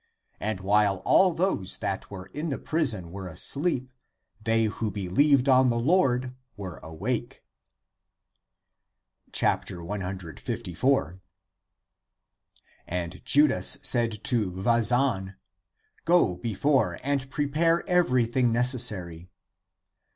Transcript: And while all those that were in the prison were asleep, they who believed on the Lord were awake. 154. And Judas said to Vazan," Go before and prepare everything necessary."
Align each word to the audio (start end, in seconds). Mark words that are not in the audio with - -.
And 0.39 0.61
while 0.61 0.97
all 1.05 1.31
those 1.31 1.77
that 1.77 2.09
were 2.09 2.25
in 2.33 2.49
the 2.49 2.57
prison 2.57 3.11
were 3.11 3.27
asleep, 3.27 3.91
they 4.43 4.63
who 4.63 4.89
believed 4.89 5.47
on 5.47 5.67
the 5.67 5.77
Lord 5.77 6.33
were 6.57 6.77
awake. 6.81 7.43
154. 9.39 11.21
And 12.87 13.23
Judas 13.23 13.77
said 13.83 14.23
to 14.23 14.51
Vazan," 14.53 15.35
Go 16.05 16.35
before 16.35 16.97
and 17.03 17.29
prepare 17.29 17.87
everything 17.87 18.51
necessary." 18.51 19.29